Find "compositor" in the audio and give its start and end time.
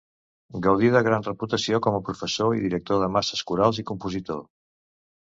3.95-4.47